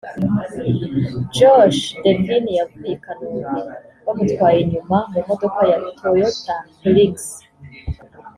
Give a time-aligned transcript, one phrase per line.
[1.35, 3.61] Josh Devine yavuye i Kanombe
[4.05, 7.17] bamutwaye inyuma mu modoka ya Toyota Hilux